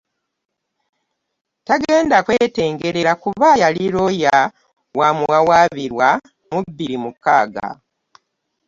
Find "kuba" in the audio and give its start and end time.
3.23-3.49